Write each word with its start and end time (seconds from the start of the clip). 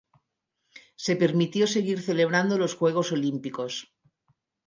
Se 0.95 1.15
permitió 1.15 1.67
seguir 1.67 2.01
celebrando 2.01 2.57
los 2.57 2.73
juegos 2.73 3.11
olímpicos. 3.11 3.93